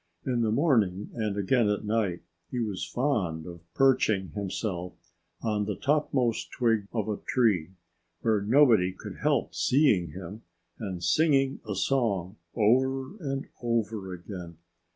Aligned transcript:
In 0.25 0.41
the 0.41 0.49
morning, 0.51 1.11
and 1.13 1.37
again 1.37 1.69
at 1.69 1.85
night, 1.85 2.23
he 2.49 2.59
was 2.59 2.87
fond 2.89 3.45
of 3.45 3.59
perching 3.75 4.29
himself 4.29 4.93
on 5.43 5.65
the 5.65 5.75
topmost 5.75 6.49
twig 6.49 6.87
of 6.91 7.07
a 7.07 7.17
tree, 7.17 7.75
where 8.21 8.41
nobody 8.41 8.93
could 8.93 9.17
help 9.17 9.53
seeing 9.53 10.07
him, 10.13 10.41
and 10.79 11.03
singing 11.03 11.59
a 11.69 11.75
song 11.75 12.37
over 12.55 13.15
and 13.19 13.45
over 13.61 14.11
again. 14.15 14.57